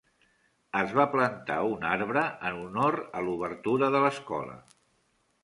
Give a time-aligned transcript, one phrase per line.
[0.77, 4.59] Es va plantar un arbre en honor a l'obertura de l'escola.